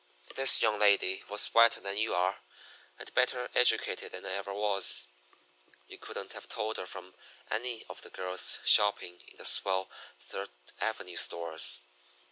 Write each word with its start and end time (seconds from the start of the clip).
This 0.33 0.63
young 0.63 0.79
lady 0.79 1.23
was 1.29 1.53
whiter 1.53 1.79
than 1.79 1.95
you 1.95 2.15
are, 2.15 2.39
and 2.97 3.13
better 3.13 3.51
educated 3.53 4.11
than 4.11 4.25
I 4.25 4.31
ever 4.33 4.51
was. 4.51 5.05
You 5.85 5.99
couldn't 5.99 6.33
have 6.33 6.49
told 6.49 6.77
her 6.77 6.87
from 6.87 7.13
any 7.51 7.85
of 7.87 8.01
the 8.01 8.09
girls 8.09 8.57
shopping 8.65 9.21
in 9.27 9.37
the 9.37 9.45
swell 9.45 9.91
Third 10.19 10.49
Avenue 10.79 11.17
stores. 11.17 11.83